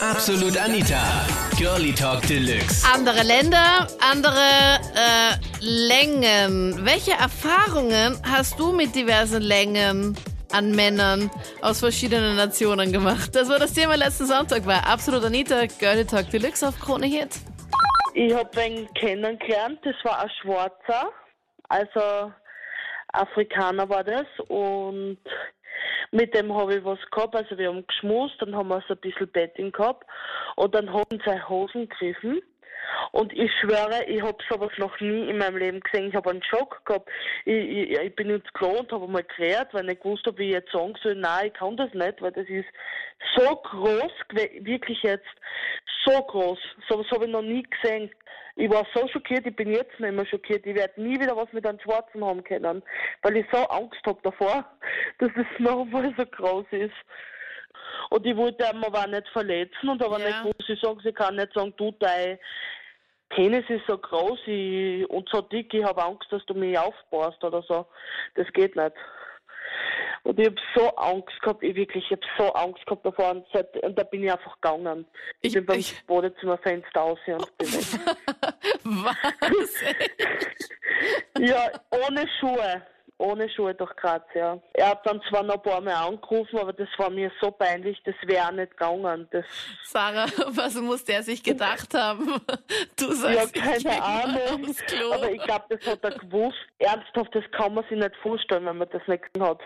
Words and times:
Absolut 0.00 0.56
Anita. 0.56 1.26
Girlie 1.58 1.92
Talk 1.92 2.22
Deluxe. 2.22 2.86
Andere 2.90 3.22
Länder, 3.22 3.86
andere 4.00 4.80
äh, 4.96 5.36
Längen. 5.60 6.86
Welche 6.86 7.12
Erfahrungen 7.12 8.16
hast 8.26 8.58
du 8.58 8.72
mit 8.72 8.94
diversen 8.94 9.42
Längen 9.42 10.16
an 10.52 10.74
Männern 10.74 11.30
aus 11.60 11.80
verschiedenen 11.80 12.36
Nationen 12.36 12.92
gemacht? 12.92 13.34
Das 13.34 13.50
war 13.50 13.58
das 13.58 13.74
Thema 13.74 13.96
letzten 13.96 14.24
Sonntag 14.24 14.64
bei 14.64 14.78
Absolut 14.78 15.22
Anita, 15.22 15.66
Girlie 15.78 16.06
Talk 16.06 16.30
Deluxe 16.30 16.66
auf 16.66 16.80
Krone 16.80 17.06
Hit. 17.06 17.38
Ich 18.14 18.32
habe 18.32 18.58
einen 18.58 18.88
kennengelernt, 18.94 19.80
das 19.82 19.96
war 20.02 20.22
ein 20.22 20.30
Schwarzer, 20.40 21.10
also 21.68 22.32
Afrikaner 23.12 23.86
war 23.86 24.02
das 24.02 24.26
und 24.48 25.18
mit 26.12 26.34
dem 26.34 26.54
habe 26.54 26.76
ich 26.76 26.84
was 26.84 26.98
gehabt, 27.10 27.36
also 27.36 27.56
wir 27.56 27.68
haben 27.68 27.86
geschmust, 27.86 28.34
dann 28.40 28.56
haben 28.56 28.68
wir 28.68 28.82
so 28.88 28.94
ein 28.94 29.00
bisschen 29.00 29.28
Betting 29.28 29.72
gehabt 29.72 30.06
und 30.56 30.74
dann 30.74 30.92
haben 30.92 31.20
seine 31.24 31.48
Hosen 31.48 31.88
gegriffen 31.88 32.42
und 33.12 33.32
ich 33.32 33.50
schwöre, 33.60 34.04
ich 34.06 34.22
habe 34.22 34.38
sowas 34.48 34.70
noch 34.78 34.98
nie 35.00 35.28
in 35.28 35.38
meinem 35.38 35.56
Leben 35.56 35.80
gesehen. 35.80 36.08
Ich 36.08 36.14
habe 36.14 36.30
einen 36.30 36.42
Schock 36.42 36.84
gehabt. 36.84 37.08
Ich, 37.44 37.54
ich, 37.54 37.98
ich 37.98 38.16
bin 38.16 38.30
ins 38.30 38.52
Klo 38.52 38.78
und 38.80 38.92
habe 38.92 39.08
mal 39.08 39.24
gerät, 39.24 39.68
weil 39.72 39.82
ich 39.82 39.90
nicht 39.90 40.02
gewusst 40.02 40.26
habe, 40.26 40.38
wie 40.38 40.48
ich 40.48 40.52
jetzt 40.52 40.72
sagen 40.72 40.94
soll, 41.02 41.14
nein, 41.14 41.46
ich 41.46 41.54
kann 41.54 41.76
das 41.76 41.92
nicht, 41.94 42.20
weil 42.20 42.32
das 42.32 42.48
ist 42.48 42.68
so 43.36 43.56
groß, 43.56 44.12
wirklich 44.60 45.02
jetzt 45.02 45.26
so 46.04 46.22
groß. 46.22 46.58
Sowas 46.88 47.06
habe 47.10 47.26
ich 47.26 47.30
noch 47.30 47.42
nie 47.42 47.62
gesehen. 47.62 48.10
Ich 48.60 48.70
war 48.70 48.86
so 48.94 49.08
schockiert, 49.08 49.46
ich 49.46 49.56
bin 49.56 49.72
jetzt 49.72 49.98
nicht 49.98 50.12
mehr 50.12 50.26
schockiert. 50.26 50.66
Ich 50.66 50.74
werde 50.74 51.00
nie 51.00 51.18
wieder 51.18 51.34
was 51.34 51.50
mit 51.52 51.66
einem 51.66 51.80
Schwarzen 51.80 52.22
haben 52.22 52.44
können, 52.44 52.82
weil 53.22 53.38
ich 53.38 53.46
so 53.50 53.58
Angst 53.68 54.04
habe 54.04 54.20
davor, 54.22 54.66
dass 55.18 55.30
es 55.34 55.46
nochmal 55.58 56.12
so 56.18 56.26
groß 56.26 56.66
ist. 56.72 56.92
Und 58.10 58.26
ich 58.26 58.36
wollte 58.36 58.64
ihn 58.64 58.84
aber 58.84 58.98
auch 58.98 59.06
nicht 59.06 59.28
verletzen 59.28 59.88
und 59.88 60.02
aber 60.04 60.20
Ja. 60.20 60.26
nicht 60.26 60.42
gewusst, 60.42 60.68
ich 60.68 60.80
sage, 60.80 61.00
sie 61.02 61.12
kann 61.12 61.36
nicht 61.36 61.54
sagen, 61.54 61.72
du, 61.78 61.90
dein 62.00 62.38
Penis 63.30 63.64
ist 63.70 63.86
so 63.86 63.96
groß 63.96 64.40
ich, 64.44 65.08
und 65.08 65.26
so 65.30 65.40
dick, 65.40 65.72
ich 65.72 65.82
habe 65.84 66.04
Angst, 66.04 66.30
dass 66.30 66.44
du 66.44 66.52
mich 66.52 66.78
aufbaust 66.78 67.42
oder 67.42 67.62
so. 67.62 67.86
Das 68.34 68.46
geht 68.52 68.76
nicht. 68.76 68.92
Und 70.24 70.38
ich 70.38 70.46
habe 70.46 70.56
so 70.74 70.88
Angst 70.96 71.40
gehabt, 71.40 71.62
ich 71.62 71.74
wirklich, 71.74 72.04
ich 72.04 72.10
habe 72.12 72.20
so 72.38 72.52
Angst 72.52 72.84
gehabt 72.86 73.04
davor 73.06 73.30
und, 73.30 73.46
seit, 73.52 73.74
und 73.82 73.98
da 73.98 74.02
bin 74.04 74.22
ich 74.24 74.30
einfach 74.32 74.54
gegangen. 74.60 75.06
Ich, 75.40 75.48
Ich- 75.48 75.54
bin 75.54 75.66
beim 75.66 75.78
ich- 75.78 76.06
Badezimmerfenster 76.06 77.02
aus 77.02 77.18
und 77.26 77.38
bin 77.58 77.72
weg. 77.72 78.16
Was? 78.84 79.84
Ja, 81.38 81.70
ohne 81.90 82.28
Schuhe. 82.38 82.82
Ohne 83.20 83.50
Schuhe 83.50 83.74
durch 83.74 83.94
Graz, 83.96 84.22
ja. 84.34 84.58
Er 84.72 84.88
hat 84.88 85.06
dann 85.06 85.20
zwar 85.28 85.42
noch 85.42 85.56
ein 85.56 85.62
paar 85.62 85.82
Mal 85.82 85.92
angerufen, 85.92 86.58
aber 86.58 86.72
das 86.72 86.88
war 86.96 87.10
mir 87.10 87.30
so 87.38 87.50
peinlich, 87.50 88.00
das 88.06 88.14
wäre 88.22 88.46
auch 88.46 88.52
nicht 88.52 88.70
gegangen. 88.70 89.28
Das, 89.30 89.44
Sarah, 89.84 90.24
was 90.48 90.74
muss 90.76 91.04
der 91.04 91.22
sich 91.22 91.42
gedacht 91.42 91.92
haben? 91.94 92.40
Du 92.96 93.08
ja, 93.08 93.14
sagst, 93.14 93.56
ich 93.56 93.62
keine 93.62 94.02
Ahnung. 94.02 94.74
Aber 95.12 95.30
ich 95.30 95.42
glaube, 95.42 95.64
das 95.70 95.86
hat 95.86 96.04
er 96.04 96.10
gewusst. 96.18 96.58
Ernsthaft, 96.78 97.34
das 97.34 97.44
kann 97.52 97.74
man 97.74 97.84
sich 97.84 97.98
nicht 97.98 98.16
vorstellen, 98.22 98.66
wenn 98.66 98.78
man 98.78 98.88
das 98.90 99.02
nicht 99.06 99.22
gesehen 99.32 99.46
hat. 99.46 99.60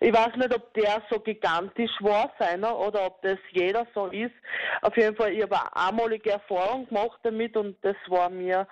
Ich 0.00 0.12
weiß 0.12 0.36
nicht, 0.36 0.54
ob 0.54 0.72
der 0.74 1.02
so 1.10 1.18
gigantisch 1.20 1.90
war, 2.00 2.32
seiner, 2.38 2.76
oder 2.78 3.06
ob 3.06 3.22
das 3.22 3.38
jeder 3.52 3.86
so 3.94 4.06
ist. 4.06 4.34
Auf 4.82 4.96
jeden 4.96 5.16
Fall, 5.16 5.32
ich 5.32 5.42
habe 5.42 5.56
eine 5.56 5.88
einmalige 5.88 6.32
Erfahrung 6.32 6.86
gemacht 6.88 7.18
damit 7.22 7.56
und 7.56 7.76
das 7.82 7.96
war 8.08 8.28
mir 8.28 8.66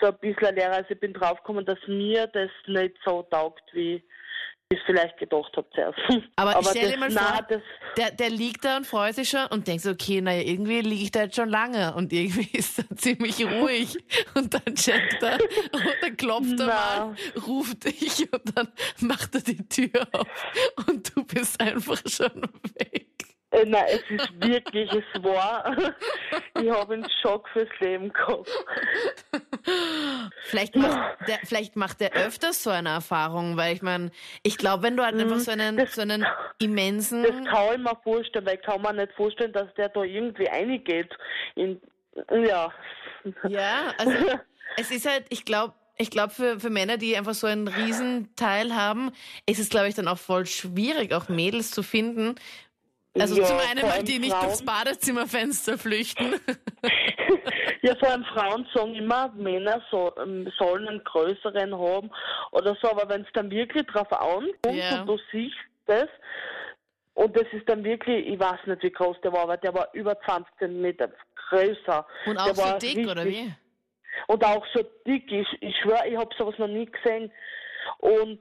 so 0.00 0.08
ein 0.08 0.18
bisschen 0.20 0.54
Lehrer. 0.54 0.74
Also 0.74 0.90
ich 0.90 1.00
bin 1.00 1.12
draufgekommen, 1.12 1.64
dass 1.64 1.78
mir 1.86 2.26
das 2.28 2.50
nicht 2.66 2.96
so 3.04 3.22
taugt, 3.22 3.65
wie 3.72 4.02
ich 4.68 4.78
es 4.78 4.84
vielleicht 4.84 5.16
gedacht 5.18 5.56
habe 5.56 5.68
zuerst. 5.74 5.98
Aber, 6.36 6.58
ich 6.60 6.68
stell 6.68 6.90
dir 6.90 6.98
mal 6.98 7.08
das, 7.08 7.22
vor, 7.22 7.60
der, 7.96 8.10
der 8.10 8.30
liegt 8.30 8.64
da 8.64 8.78
und 8.78 8.86
freut 8.86 9.14
sich 9.14 9.28
schon 9.28 9.46
und 9.50 9.68
denkt 9.68 9.82
so, 9.82 9.90
okay, 9.90 10.20
naja, 10.20 10.42
irgendwie 10.42 10.80
liege 10.80 11.04
ich 11.04 11.10
da 11.12 11.22
jetzt 11.22 11.36
schon 11.36 11.48
lange 11.48 11.94
und 11.94 12.12
irgendwie 12.12 12.48
ist 12.56 12.78
er 12.80 12.96
ziemlich 12.96 13.44
ruhig 13.44 13.96
und 14.34 14.54
dann 14.54 14.74
checkt 14.74 15.22
er 15.22 15.38
und 15.72 15.84
dann 16.02 16.16
klopft 16.16 16.58
er 16.58 16.66
mal, 16.66 17.16
ruft 17.46 17.84
dich 17.84 18.32
und 18.32 18.56
dann 18.56 18.68
macht 19.00 19.34
er 19.36 19.42
die 19.42 19.68
Tür 19.68 20.08
auf 20.12 20.28
und 20.88 21.14
du 21.14 21.24
bist 21.24 21.60
einfach 21.60 22.02
schon 22.08 22.42
weg. 22.78 23.06
Äh, 23.52 23.64
nein, 23.64 23.84
es 23.86 24.02
ist 24.10 24.32
wirklich, 24.42 24.90
es 24.92 25.22
war. 25.22 25.76
Ich 26.58 26.70
habe 26.70 26.94
einen 26.94 27.06
Schock 27.20 27.46
fürs 27.50 27.68
Leben 27.80 28.10
gehabt. 28.10 28.50
Vielleicht 30.42 30.76
macht 30.76 31.28
der, 31.28 31.38
vielleicht 31.44 31.76
macht 31.76 32.00
der 32.00 32.12
öfters 32.14 32.62
so 32.62 32.70
eine 32.70 32.90
Erfahrung, 32.90 33.56
weil 33.56 33.74
ich 33.74 33.82
meine, 33.82 34.10
ich 34.42 34.58
glaube, 34.58 34.84
wenn 34.84 34.96
du 34.96 35.04
halt 35.04 35.16
einfach 35.20 35.38
so 35.40 35.50
einen, 35.50 35.74
Mhm. 35.74 35.78
das- 35.78 35.94
so 35.94 36.02
einen 36.02 36.22
Das 36.22 36.30
immensen, 36.58 37.24
kann 37.46 37.72
ich 37.74 37.78
mir 37.78 37.96
vorstellen, 38.02 38.46
weil 38.46 38.54
ich 38.56 38.62
kann 38.62 38.80
mir 38.82 38.92
nicht 38.92 39.12
vorstellen, 39.14 39.52
dass 39.52 39.72
der 39.74 39.88
da 39.88 40.02
irgendwie 40.02 40.44
reingeht. 40.46 41.10
In, 41.56 41.80
ja. 42.46 42.72
ja, 43.48 43.92
also 43.98 44.12
es 44.76 44.90
ist 44.90 45.06
halt, 45.06 45.24
ich 45.30 45.44
glaube, 45.44 45.74
ich 45.98 46.10
glaube, 46.10 46.32
für, 46.32 46.60
für 46.60 46.70
Männer, 46.70 46.96
die 46.98 47.16
einfach 47.16 47.34
so 47.34 47.46
einen 47.46 47.68
Riesenteil 47.68 48.74
haben, 48.74 49.10
ist 49.46 49.58
es, 49.58 49.70
glaube 49.70 49.88
ich, 49.88 49.94
dann 49.94 50.08
auch 50.08 50.18
voll 50.18 50.46
schwierig, 50.46 51.12
auch 51.14 51.28
Mädels 51.28 51.70
zu 51.70 51.82
finden. 51.82 52.34
Also 53.18 53.36
Ja, 53.40 53.44
zum 53.46 53.58
einen 53.58 53.84
allem 53.84 54.04
die 54.04 54.18
nicht 54.18 54.32
Frauen. 54.32 54.44
durchs 54.46 54.64
Badezimmerfenster 54.64 55.78
flüchten. 55.78 56.34
Ja, 57.82 57.94
vor 57.96 58.08
allem 58.10 58.24
Frauen 58.24 58.66
sagen 58.74 58.94
immer, 58.96 59.28
Männer 59.36 59.80
so, 59.92 60.12
ähm, 60.20 60.50
sollen 60.58 60.88
einen 60.88 61.04
größeren 61.04 61.72
haben 61.78 62.10
oder 62.50 62.76
so, 62.82 62.90
aber 62.90 63.08
wenn 63.08 63.20
es 63.22 63.28
dann 63.32 63.48
wirklich 63.50 63.86
drauf 63.86 64.10
ankommt 64.12 64.50
Ja. 64.72 65.00
und 65.02 65.06
du 65.06 65.18
siehst 65.30 65.54
das, 65.86 66.08
und 67.14 67.36
das 67.36 67.44
ist 67.52 67.68
dann 67.68 67.84
wirklich, 67.84 68.26
ich 68.26 68.40
weiß 68.40 68.58
nicht, 68.66 68.82
wie 68.82 68.90
groß 68.90 69.20
der 69.22 69.32
war, 69.32 69.42
aber 69.42 69.56
der 69.58 69.72
war 69.72 69.88
über 69.92 70.18
20 70.20 70.52
Zentimeter 70.58 71.10
größer. 71.48 72.04
Und 72.26 72.38
auch 72.38 72.54
so 72.54 72.78
dick, 72.78 73.06
oder 73.08 73.24
richtig- 73.24 73.46
wie? 73.46 73.54
Und 74.32 74.44
auch 74.44 74.66
so 74.74 74.82
dick. 75.06 75.30
Ich, 75.30 75.46
ich 75.60 75.76
schwöre, 75.82 76.08
ich 76.08 76.16
habe 76.16 76.34
sowas 76.36 76.58
noch 76.58 76.66
nie 76.68 76.86
gesehen. 76.86 77.30
Und, 77.98 78.38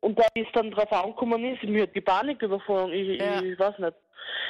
und 0.00 0.18
da 0.18 0.24
ist 0.34 0.54
dann 0.54 0.70
drauf 0.70 0.90
angekommen 0.92 1.44
ist, 1.44 1.62
mir 1.64 1.82
hat 1.82 1.94
die 1.94 2.00
Panik 2.00 2.42
überfahren. 2.42 2.92
Ich, 2.92 3.20
Ja. 3.20 3.40
ich 3.42 3.58
weiß 3.58 3.78
nicht. 3.78 3.94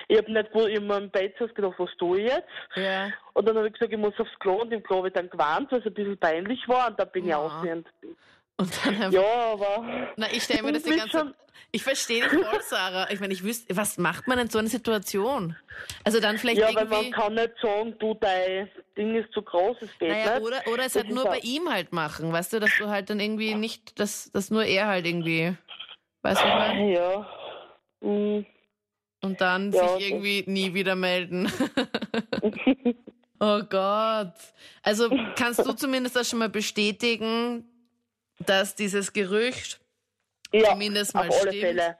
Ich 0.08 0.18
habe 0.18 0.32
nicht, 0.32 0.48
wo 0.52 0.66
ich 0.66 0.76
in 0.76 0.86
meinem 0.86 1.10
Bett 1.10 1.36
gedacht, 1.38 1.74
was 1.78 1.90
tue 1.98 2.20
ich 2.20 2.26
jetzt? 2.32 2.48
Ja. 2.74 3.10
Und 3.34 3.48
dann 3.48 3.56
habe 3.56 3.68
ich 3.68 3.74
gesagt, 3.74 3.92
ich 3.92 3.98
muss 3.98 4.18
aufs 4.18 4.36
Klo 4.40 4.54
und 4.62 4.72
im 4.72 4.82
Klo 4.82 4.98
habe 4.98 5.08
ich 5.08 5.14
dann 5.14 5.30
gewarnt, 5.30 5.70
weil 5.70 5.80
es 5.80 5.86
ein 5.86 5.94
bisschen 5.94 6.18
peinlich 6.18 6.66
war 6.68 6.88
und 6.88 6.98
dann 6.98 7.10
bin 7.12 7.24
ich 7.24 7.30
Ja. 7.30 7.38
ausgehend. 7.38 7.86
Und 8.60 8.70
dann 8.84 8.94
einfach, 8.96 9.12
Ja, 9.12 9.52
aber. 9.52 10.12
na, 10.16 10.26
ich 10.32 10.42
stelle 10.42 10.62
mir 10.64 10.72
das 10.72 10.82
die 10.82 10.96
ganze 10.96 11.34
Ich 11.70 11.82
verstehe 11.82 12.22
dich 12.22 12.32
voll, 12.32 12.60
Sarah. 12.62 13.08
Ich 13.10 13.20
meine, 13.20 13.32
ich 13.32 13.44
wüsste, 13.44 13.76
was 13.76 13.98
macht 13.98 14.26
man 14.26 14.38
in 14.38 14.50
so 14.50 14.58
einer 14.58 14.68
Situation? 14.68 15.56
Also 16.04 16.18
dann 16.18 16.38
vielleicht 16.38 16.60
Ja, 16.60 16.66
weil 16.74 16.84
irgendwie. 16.86 17.10
man 17.10 17.12
kann 17.12 17.34
nicht 17.34 17.52
sagen, 17.62 17.94
du, 17.98 18.14
dein 18.14 18.68
Ding 18.96 19.14
ist 19.14 19.32
zu 19.32 19.42
groß, 19.42 19.76
es 19.82 19.90
geht 19.98 20.08
Naja, 20.10 20.34
nicht. 20.38 20.46
oder, 20.46 20.66
oder 20.66 20.84
es 20.84 20.94
Das 20.94 21.04
halt 21.04 21.14
nur 21.14 21.24
bei 21.24 21.38
ihm 21.38 21.68
halt 21.70 21.92
machen, 21.92 22.32
weißt 22.32 22.52
du, 22.54 22.60
dass 22.60 22.76
du 22.78 22.88
halt 22.88 23.10
dann 23.10 23.20
irgendwie 23.20 23.54
nicht, 23.54 23.98
dass, 24.00 24.30
dass 24.32 24.50
nur 24.50 24.64
er 24.64 24.88
halt 24.88 25.06
irgendwie, 25.06 25.54
weißt 26.22 26.40
du, 26.42 26.44
was? 26.46 26.72
Ja. 26.98 27.28
Hm. 28.02 28.46
Und 29.22 29.40
dann 29.40 29.72
Ja, 29.72 29.88
sich 29.96 30.08
irgendwie 30.08 30.44
nie 30.46 30.74
wieder 30.74 30.94
melden. 30.96 31.50
oh 33.40 33.60
Gott. 33.68 34.32
Also 34.82 35.10
kannst 35.36 35.64
du 35.66 35.72
zumindest 35.74 36.16
das 36.16 36.28
schon 36.30 36.38
mal 36.38 36.48
bestätigen, 36.48 37.64
dass 38.38 38.74
dieses 38.74 39.12
Gerücht 39.12 39.80
Ja, 40.52 40.70
Zumindest 40.70 41.14
mal 41.14 41.28
auf 41.28 41.40
alle 41.40 41.52
stimmt. 41.52 41.64
Fälle. 41.64 41.96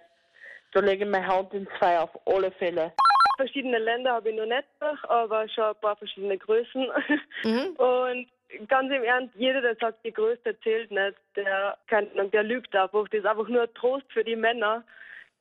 Da 0.73 0.81
lege 0.81 1.05
ich 1.05 1.11
meine 1.11 1.27
Hand 1.27 1.53
ins 1.55 1.69
Feuer, 1.79 2.03
auf 2.03 2.27
alle 2.27 2.51
Fälle. 2.53 2.93
verschiedene 3.37 3.79
Länder 3.79 4.13
habe 4.13 4.31
ich 4.31 4.37
noch 4.37 4.47
nicht 4.47 4.67
durch, 4.81 5.05
aber 5.05 5.49
schon 5.49 5.65
ein 5.65 5.75
paar 5.81 5.97
verschiedene 5.97 6.39
Größen. 6.39 6.89
Mhm. 7.45 7.77
Und 7.77 8.29
ganz 8.69 8.93
im 8.93 9.05
Ernst, 9.05 9.33
jeder, 9.37 9.61
der 9.61 9.77
sagt, 9.77 10.05
die 10.05 10.13
Größte 10.13 10.59
zählt 10.61 10.91
nicht, 10.91 11.17
der, 11.37 11.79
Ahnung, 11.91 12.31
der 12.33 12.43
lügt 12.43 12.75
einfach. 12.75 13.07
Das 13.09 13.21
ist 13.21 13.27
einfach 13.27 13.47
nur 13.49 13.63
ein 13.63 13.75
Trost 13.75 14.07
für 14.13 14.25
die 14.25 14.35
Männer, 14.35 14.83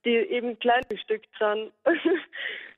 die 0.05 0.15
eben 0.15 0.59
klein 0.59 0.83
bestückt 0.87 1.29
sind. 1.39 1.71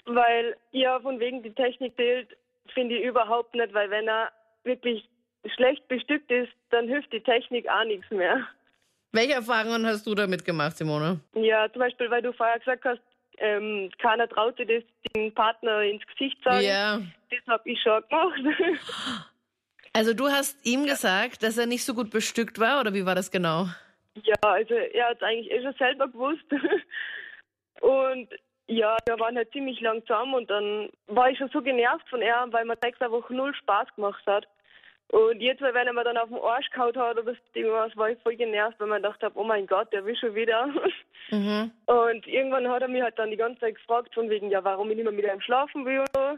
weil 0.05 0.55
ja, 0.71 0.99
von 1.01 1.19
wegen 1.19 1.43
die 1.43 1.53
Technik 1.53 1.95
zählt, 1.95 2.35
finde 2.73 2.95
ich 2.95 3.03
überhaupt 3.03 3.53
nicht, 3.55 3.73
weil 3.73 3.89
wenn 3.89 4.07
er 4.07 4.31
wirklich 4.63 5.07
schlecht 5.55 5.87
bestückt 5.87 6.31
ist, 6.31 6.51
dann 6.69 6.87
hilft 6.87 7.11
die 7.13 7.21
Technik 7.21 7.67
auch 7.69 7.83
nichts 7.85 8.09
mehr. 8.11 8.47
Welche 9.11 9.33
Erfahrungen 9.33 9.85
hast 9.85 10.05
du 10.05 10.13
damit 10.13 10.45
gemacht, 10.45 10.77
Simone? 10.77 11.19
Ja, 11.33 11.71
zum 11.71 11.79
Beispiel, 11.79 12.11
weil 12.11 12.21
du 12.21 12.31
vorher 12.33 12.59
gesagt 12.59 12.85
hast, 12.85 13.01
ähm, 13.37 13.89
keiner 13.99 14.27
traut 14.27 14.57
sich 14.57 14.67
das 14.67 14.83
dem 15.15 15.33
Partner 15.33 15.81
ins 15.81 16.05
Gesicht 16.07 16.37
sagen. 16.43 16.65
Ja. 16.65 16.99
Das 17.31 17.39
habe 17.47 17.69
ich 17.69 17.81
schon 17.81 18.01
gemacht. 18.09 18.41
Also 19.91 20.13
du 20.13 20.27
hast 20.27 20.63
ihm 20.67 20.85
gesagt, 20.85 21.41
dass 21.41 21.57
er 21.57 21.65
nicht 21.65 21.83
so 21.83 21.95
gut 21.95 22.11
bestückt 22.11 22.59
war, 22.59 22.79
oder 22.79 22.93
wie 22.93 23.07
war 23.07 23.15
das 23.15 23.31
genau? 23.31 23.65
ja, 24.23 24.35
also 24.41 24.73
er 24.73 25.09
hat 25.09 25.17
es 25.17 25.23
eigentlich 25.23 25.51
eh 25.51 25.61
schon 25.61 25.73
selber 25.73 26.07
gewusst. 26.07 26.45
Und 27.81 28.29
ja, 28.67 28.97
wir 29.07 29.19
waren 29.19 29.35
halt 29.35 29.51
ziemlich 29.51 29.79
lang 29.81 30.05
zusammen 30.05 30.35
und 30.35 30.49
dann 30.49 30.89
war 31.07 31.29
ich 31.29 31.37
schon 31.37 31.49
so 31.49 31.61
genervt 31.61 32.07
von 32.07 32.21
er, 32.21 32.45
weil 32.51 32.65
mir 32.65 32.77
Sex 32.83 33.01
einfach 33.01 33.27
null 33.29 33.55
Spaß 33.55 33.87
gemacht 33.95 34.21
hat. 34.27 34.47
Und 35.11 35.41
jetzt, 35.41 35.61
wenn 35.61 35.87
er 35.87 35.93
mir 35.93 36.03
dann 36.03 36.17
auf 36.17 36.29
den 36.29 36.37
Arsch 36.37 36.69
gehauen 36.69 36.95
hat 36.95 37.17
oder 37.17 37.35
irgendwas, 37.53 37.97
war 37.97 38.11
ich 38.11 38.19
voll 38.21 38.35
genervt, 38.35 38.79
weil 38.79 38.87
man 38.87 39.01
gedacht 39.01 39.23
habe, 39.23 39.39
oh 39.39 39.43
mein 39.43 39.65
Gott, 39.65 39.91
der 39.91 40.05
will 40.05 40.15
schon 40.15 40.35
wieder. 40.35 40.69
Mhm. 41.31 41.69
Und 41.85 42.25
irgendwann 42.25 42.67
hat 42.67 42.81
er 42.81 42.87
mich 42.87 43.03
halt 43.03 43.19
dann 43.19 43.29
die 43.29 43.37
ganze 43.37 43.59
Zeit 43.59 43.75
gefragt, 43.75 44.15
von 44.15 44.31
wegen, 44.31 44.49
ja, 44.49 44.63
warum 44.63 44.89
ich 44.89 44.95
nicht 44.95 45.03
mehr 45.03 45.13
mit 45.13 45.25
ihm 45.25 45.41
schlafen 45.41 45.85
will. 45.85 45.99
Und 45.99 46.09
so. 46.15 46.37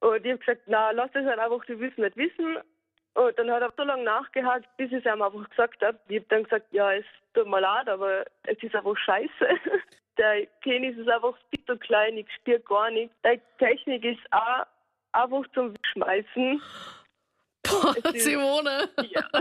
Und 0.00 0.26
ich 0.26 0.30
habe 0.30 0.38
gesagt, 0.38 0.62
na, 0.66 0.90
lass 0.90 1.10
das 1.12 1.24
halt 1.24 1.38
einfach, 1.38 1.64
die 1.64 1.80
wissen 1.80 2.02
nicht 2.02 2.14
wissen. 2.14 2.58
Und 3.14 3.38
dann 3.38 3.50
hat 3.50 3.62
er 3.62 3.72
so 3.74 3.84
lange 3.84 4.04
nachgehakt, 4.04 4.68
bis 4.76 4.92
ich 4.92 4.98
es 4.98 5.06
ihm 5.06 5.22
einfach 5.22 5.48
gesagt 5.48 5.82
habe. 5.82 5.98
Ich 6.08 6.16
habe 6.16 6.26
dann 6.28 6.44
gesagt, 6.44 6.66
ja, 6.72 6.92
es 6.92 7.06
tut 7.32 7.48
mir 7.48 7.60
leid, 7.60 7.88
aber 7.88 8.24
es 8.42 8.62
ist 8.62 8.74
einfach 8.74 8.98
scheiße. 8.98 9.30
Der 10.18 10.46
Penis 10.60 10.98
ist 10.98 11.08
einfach 11.08 11.34
zu 11.66 11.76
klein, 11.78 12.18
ich 12.18 12.30
spüre 12.32 12.60
gar 12.60 12.90
nichts. 12.90 13.16
Die 13.24 13.40
Technik 13.58 14.04
ist 14.04 14.20
auch 14.30 14.66
einfach 15.12 15.44
zum 15.54 15.74
Schmeißen. 15.92 16.60
Boah, 17.70 17.94
Simone. 18.14 18.88
Ja. 19.10 19.28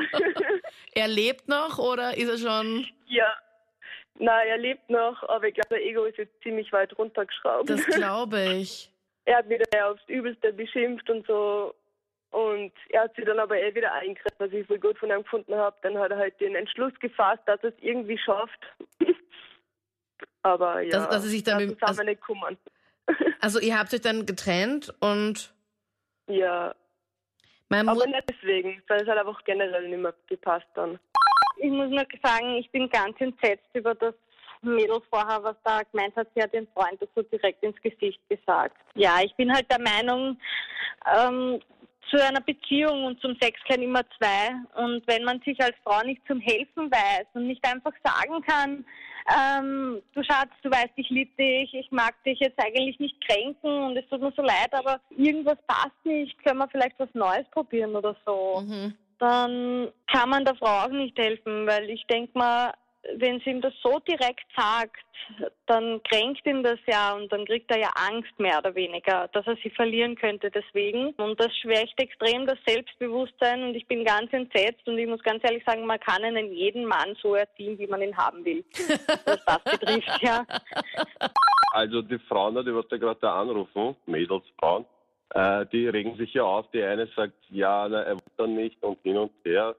Er 0.93 1.07
lebt 1.07 1.47
noch 1.47 1.77
oder 1.77 2.17
ist 2.17 2.29
er 2.29 2.37
schon. 2.37 2.87
ja. 3.07 3.31
Nein, 4.19 4.47
er 4.47 4.57
lebt 4.57 4.89
noch, 4.89 5.21
aber 5.29 5.47
ich 5.47 5.53
glaube, 5.53 5.69
der 5.75 5.85
Ego 5.85 6.05
ist 6.05 6.17
jetzt 6.17 6.41
ziemlich 6.41 6.73
weit 6.73 6.97
runtergeschraubt. 6.97 7.69
Das 7.69 7.85
glaube 7.85 8.41
ich. 8.55 8.89
er 9.25 9.37
hat 9.37 9.47
wieder 9.49 9.65
aufs 9.91 10.01
Übelste 10.07 10.51
beschimpft 10.53 11.07
und 11.11 11.27
so. 11.27 11.75
Und 12.31 12.73
er 12.89 13.03
hat 13.03 13.15
sich 13.15 13.25
dann 13.25 13.37
aber 13.39 13.61
eh 13.61 13.75
wieder 13.75 13.93
eingegriffen, 13.93 14.37
was 14.39 14.51
ich 14.51 14.65
voll 14.65 14.79
gut 14.79 14.97
von 14.97 15.11
ihm 15.11 15.21
gefunden 15.21 15.53
habe. 15.53 15.75
Dann 15.83 15.99
hat 15.99 16.09
er 16.09 16.17
halt 16.17 16.39
den 16.41 16.55
Entschluss 16.55 16.93
gefasst, 16.99 17.43
dass 17.45 17.61
er 17.61 17.69
es 17.69 17.75
irgendwie 17.79 18.17
schafft. 18.17 18.59
aber 20.41 20.81
ja, 20.81 20.89
Dass- 20.89 21.09
dass 21.09 21.23
er 21.23 21.29
sich 21.29 21.43
dann 21.43 21.77
auch 21.81 21.87
also- 21.87 22.03
nicht 22.03 22.21
kümmern. 22.21 22.57
Also, 23.39 23.59
ihr 23.59 23.77
habt 23.79 23.93
euch 23.93 24.01
dann 24.01 24.25
getrennt 24.25 24.93
und. 24.99 25.53
Ja, 26.27 26.75
Meine 27.69 27.91
aber 27.91 28.05
nicht 28.05 28.23
deswegen, 28.29 28.81
weil 28.87 29.01
es 29.01 29.07
hat 29.07 29.17
einfach 29.17 29.43
generell 29.43 29.89
nicht 29.89 30.01
mehr 30.01 30.13
gepasst 30.27 30.67
dann. 30.75 30.99
Ich 31.57 31.71
muss 31.71 31.89
nur 31.89 32.05
sagen, 32.23 32.55
ich 32.55 32.69
bin 32.71 32.89
ganz 32.89 33.19
entsetzt 33.19 33.67
über 33.73 33.95
das 33.95 34.13
Mädel 34.61 35.01
vorher, 35.09 35.43
was 35.43 35.55
da 35.63 35.81
gemeint 35.91 36.15
hat, 36.15 36.27
sie 36.35 36.41
hat 36.41 36.53
den 36.53 36.67
Freund 36.67 37.01
dazu 37.01 37.23
direkt 37.23 37.63
ins 37.63 37.79
Gesicht 37.81 38.19
gesagt. 38.29 38.77
Ja, 38.95 39.19
ich 39.23 39.33
bin 39.35 39.53
halt 39.53 39.69
der 39.71 39.81
Meinung, 39.81 40.39
ähm, 41.15 41.59
zu 42.09 42.23
einer 42.23 42.41
Beziehung 42.41 43.05
und 43.05 43.21
zum 43.21 43.35
Sex 43.41 43.59
gehören 43.63 43.83
immer 43.83 44.01
zwei. 44.17 44.55
Und 44.75 45.05
wenn 45.07 45.23
man 45.23 45.41
sich 45.41 45.59
als 45.61 45.75
Frau 45.83 46.01
nicht 46.03 46.21
zum 46.27 46.39
Helfen 46.39 46.91
weiß 46.91 47.27
und 47.33 47.47
nicht 47.47 47.63
einfach 47.65 47.93
sagen 48.03 48.41
kann, 48.41 48.85
ähm, 49.29 50.01
du 50.13 50.23
Schatz, 50.23 50.51
du 50.63 50.69
weißt, 50.71 50.91
ich 50.95 51.09
liebe 51.09 51.31
dich, 51.37 51.73
ich 51.73 51.91
mag 51.91 52.13
dich 52.23 52.39
jetzt 52.39 52.57
eigentlich 52.63 52.97
nicht 52.99 53.19
kränken 53.27 53.83
und 53.83 53.97
es 53.97 54.07
tut 54.07 54.21
mir 54.21 54.31
so 54.35 54.41
leid, 54.41 54.71
aber 54.71 55.01
irgendwas 55.09 55.57
passt 55.67 56.05
nicht, 56.05 56.41
können 56.45 56.59
wir 56.59 56.69
vielleicht 56.69 56.97
was 56.97 57.09
Neues 57.13 57.45
probieren 57.51 57.95
oder 57.95 58.15
so 58.25 58.63
Mhm. 58.65 58.93
dann 59.19 59.89
kann 60.11 60.29
man 60.29 60.45
der 60.45 60.55
Frau 60.55 60.85
auch 60.85 60.89
nicht 60.89 61.17
helfen, 61.17 61.67
weil 61.67 61.89
ich 61.89 62.05
denke 62.07 62.37
mal, 62.37 62.71
wenn 63.15 63.39
sie 63.39 63.51
ihm 63.51 63.61
das 63.61 63.73
so 63.81 63.99
direkt 63.99 64.45
sagt, 64.55 64.97
dann 65.65 66.01
kränkt 66.03 66.45
ihn 66.45 66.63
das 66.63 66.79
ja 66.87 67.13
und 67.13 67.31
dann 67.31 67.45
kriegt 67.45 67.69
er 67.71 67.79
ja 67.79 67.89
Angst 67.95 68.37
mehr 68.39 68.59
oder 68.59 68.75
weniger, 68.75 69.27
dass 69.29 69.45
er 69.47 69.57
sie 69.63 69.69
verlieren 69.69 70.15
könnte 70.15 70.51
deswegen. 70.51 71.11
Und 71.11 71.39
das 71.39 71.55
schwächt 71.57 71.99
extrem 71.99 72.45
das 72.45 72.57
Selbstbewusstsein 72.65 73.63
und 73.63 73.75
ich 73.75 73.87
bin 73.87 74.05
ganz 74.05 74.31
entsetzt 74.31 74.87
und 74.87 74.97
ich 74.97 75.07
muss 75.07 75.21
ganz 75.23 75.43
ehrlich 75.43 75.63
sagen, 75.65 75.85
man 75.85 75.99
kann 75.99 76.23
einen 76.23 76.51
jeden 76.51 76.85
Mann 76.85 77.15
so 77.21 77.35
erziehen, 77.35 77.77
wie 77.79 77.87
man 77.87 78.01
ihn 78.01 78.15
haben 78.15 78.43
will, 78.45 78.63
was 79.25 79.43
das 79.45 79.63
betrifft, 79.63 80.21
ja. 80.21 80.45
Also 81.71 82.01
die 82.01 82.19
Frauen, 82.19 82.55
die 82.65 82.73
was 82.73 82.87
da 82.87 82.97
gerade 82.97 83.19
da 83.21 83.41
anrufen, 83.41 83.95
Mädels, 84.05 84.43
Frauen, 84.59 84.85
äh, 85.31 85.65
die 85.67 85.87
regen 85.87 86.15
sich 86.17 86.33
ja 86.33 86.43
auf. 86.43 86.69
Die 86.71 86.81
eine 86.81 87.07
sagt, 87.15 87.33
ja, 87.49 87.87
na, 87.89 88.03
er 88.03 88.13
wollte 88.13 88.31
dann 88.37 88.55
nicht 88.55 88.81
und 88.81 88.99
hin 89.03 89.17
und 89.17 89.31
her. 89.43 89.75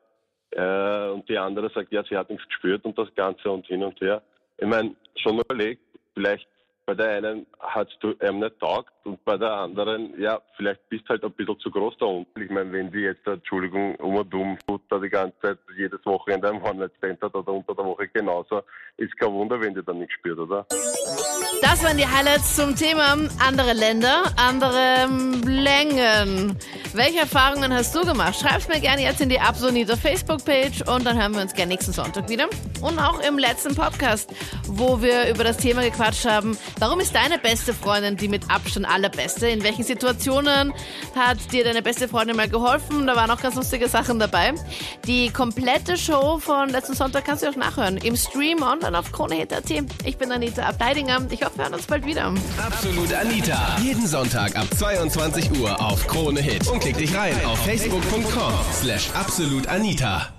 Äh, 0.50 1.08
und 1.08 1.28
die 1.28 1.38
andere 1.38 1.70
sagt, 1.70 1.92
ja, 1.92 2.02
sie 2.04 2.16
hat 2.16 2.30
nichts 2.30 2.46
gespürt 2.48 2.84
und 2.84 2.96
das 2.98 3.14
Ganze 3.14 3.50
und 3.50 3.66
hin 3.66 3.82
und 3.82 4.00
her. 4.00 4.22
Ich 4.56 4.66
meine, 4.66 4.94
schon 5.16 5.38
überlegt, 5.38 5.82
vielleicht 6.14 6.48
bei 6.86 6.94
der 6.94 7.10
einen 7.10 7.46
hast 7.60 7.96
du 8.00 8.14
ihm 8.22 8.40
nicht 8.40 8.58
taugt 8.58 8.92
und 9.08 9.24
bei 9.24 9.38
der 9.38 9.52
anderen, 9.52 10.20
ja, 10.20 10.40
vielleicht 10.56 10.86
bist 10.90 11.08
halt 11.08 11.24
ein 11.24 11.32
bisschen 11.32 11.58
zu 11.60 11.70
groß 11.70 11.94
da 11.98 12.06
unten. 12.06 12.42
Ich 12.42 12.50
meine, 12.50 12.70
wenn 12.72 12.90
sie 12.92 13.00
jetzt, 13.00 13.26
Entschuldigung, 13.26 13.94
um 13.96 14.16
und 14.16 14.34
um 14.34 14.58
tut, 14.66 14.82
da 14.90 14.98
die 14.98 15.08
ganze 15.08 15.38
Zeit 15.40 15.58
jedes 15.76 16.04
Wochenende 16.04 16.48
im 16.48 16.62
One-Night-Stand 16.62 17.22
hat 17.22 17.34
oder 17.34 17.52
unter 17.52 17.74
der 17.74 17.84
Woche 17.84 18.06
genauso, 18.08 18.62
ist 18.98 19.16
kein 19.18 19.32
Wunder, 19.32 19.60
wenn 19.60 19.74
die 19.74 19.82
dann 19.82 19.98
nicht 19.98 20.12
spürt, 20.12 20.38
oder? 20.38 20.66
Das 21.62 21.82
waren 21.82 21.96
die 21.96 22.06
Highlights 22.06 22.56
zum 22.56 22.76
Thema 22.76 23.16
andere 23.38 23.72
Länder, 23.72 24.24
andere 24.36 25.04
ähm, 25.04 25.40
Längen. 25.42 26.56
Welche 26.92 27.20
Erfahrungen 27.20 27.72
hast 27.72 27.94
du 27.94 28.02
gemacht? 28.02 28.36
Schreib's 28.38 28.68
mir 28.68 28.80
gerne 28.80 29.02
jetzt 29.02 29.20
in 29.20 29.28
die 29.28 29.40
Absonita 29.40 29.96
Facebook-Page 29.96 30.82
und 30.82 31.04
dann 31.04 31.20
hören 31.20 31.34
wir 31.34 31.42
uns 31.42 31.54
gerne 31.54 31.72
nächsten 31.72 31.92
Sonntag 31.92 32.28
wieder. 32.28 32.48
Und 32.80 32.98
auch 32.98 33.20
im 33.20 33.38
letzten 33.38 33.74
Podcast, 33.74 34.30
wo 34.66 35.02
wir 35.02 35.28
über 35.28 35.44
das 35.44 35.56
Thema 35.56 35.82
gequatscht 35.82 36.26
haben, 36.26 36.56
warum 36.78 37.00
ist 37.00 37.14
deine 37.14 37.38
beste 37.38 37.74
Freundin 37.74 38.16
die 38.16 38.28
mit 38.28 38.50
Abstand 38.50 38.86
allerbeste? 38.98 39.48
In 39.48 39.62
welchen 39.62 39.84
Situationen 39.84 40.72
hat 41.14 41.38
dir 41.52 41.64
deine 41.64 41.82
beste 41.82 42.08
Freundin 42.08 42.36
mal 42.36 42.48
geholfen? 42.48 43.06
Da 43.06 43.16
waren 43.16 43.30
auch 43.30 43.40
ganz 43.40 43.54
lustige 43.54 43.88
Sachen 43.88 44.18
dabei. 44.18 44.54
Die 45.06 45.30
komplette 45.30 45.96
Show 45.96 46.38
von 46.38 46.68
letzten 46.68 46.94
Sonntag 46.94 47.24
kannst 47.24 47.42
du 47.42 47.48
auch 47.48 47.56
nachhören 47.56 47.96
im 47.98 48.16
Stream 48.16 48.62
online 48.62 48.98
auf 48.98 49.12
KroneHit.at. 49.12 49.70
Ich 50.04 50.18
bin 50.18 50.32
Anita 50.32 50.62
Abteidinger. 50.62 51.26
Ich 51.30 51.42
hoffe, 51.42 51.58
wir 51.58 51.64
hören 51.64 51.74
uns 51.74 51.86
bald 51.86 52.04
wieder. 52.04 52.32
Absolut 52.64 53.12
Anita. 53.12 53.76
Jeden 53.82 54.06
Sonntag 54.06 54.56
ab 54.56 54.66
22 54.76 55.60
Uhr 55.60 55.80
auf 55.80 56.06
Krone 56.06 56.40
Hit. 56.40 56.66
Und 56.68 56.80
klick 56.80 56.96
dich 56.98 57.14
rein 57.14 57.34
auf 57.44 57.58
facebook.com 57.64 58.52
slash 58.72 59.10
absolutanita. 59.14 60.37